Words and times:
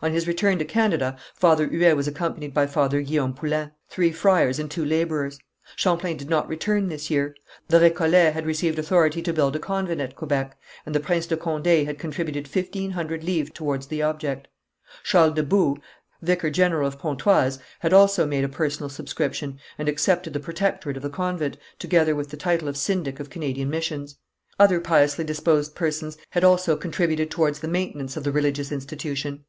On 0.00 0.12
his 0.12 0.28
return 0.28 0.60
to 0.60 0.64
Canada 0.64 1.16
Father 1.34 1.66
Huet 1.66 1.96
was 1.96 2.06
accompanied 2.06 2.54
by 2.54 2.68
Father 2.68 3.00
Guillaume 3.00 3.34
Poullain, 3.34 3.72
three 3.88 4.12
friars 4.12 4.60
and 4.60 4.70
two 4.70 4.84
labourers. 4.84 5.40
Champlain 5.74 6.16
did 6.16 6.30
not 6.30 6.46
return 6.48 6.86
this 6.86 7.10
year. 7.10 7.34
The 7.66 7.80
Récollets 7.80 8.30
had 8.30 8.46
received 8.46 8.78
authority 8.78 9.22
to 9.22 9.32
build 9.32 9.56
a 9.56 9.58
convent 9.58 10.00
at 10.00 10.14
Quebec, 10.14 10.56
and 10.86 10.94
the 10.94 11.00
Prince 11.00 11.26
de 11.26 11.36
Condé 11.36 11.84
had 11.84 11.98
contributed 11.98 12.46
fifteen 12.46 12.92
hundred 12.92 13.24
livres 13.24 13.50
towards 13.52 13.88
the 13.88 14.00
object. 14.00 14.46
Charles 15.02 15.34
de 15.34 15.42
Boues, 15.42 15.78
vicar 16.22 16.50
general 16.50 16.86
of 16.86 17.00
Pontoise, 17.00 17.58
had 17.80 17.92
also 17.92 18.24
made 18.24 18.44
a 18.44 18.48
personal 18.48 18.88
subscription, 18.88 19.58
and 19.78 19.88
accepted 19.88 20.32
the 20.32 20.38
protectorate 20.38 20.96
of 20.96 21.02
the 21.02 21.10
convent, 21.10 21.56
together 21.80 22.14
with 22.14 22.30
the 22.30 22.36
title 22.36 22.68
of 22.68 22.76
syndic 22.76 23.18
of 23.18 23.30
Canadian 23.30 23.68
missions. 23.68 24.16
Other 24.60 24.78
piously 24.80 25.24
disposed 25.24 25.74
persons 25.74 26.16
had 26.30 26.44
also 26.44 26.76
contributed 26.76 27.32
towards 27.32 27.58
the 27.58 27.66
maintenance 27.66 28.16
of 28.16 28.22
the 28.22 28.30
religious 28.30 28.70
institution. 28.70 29.42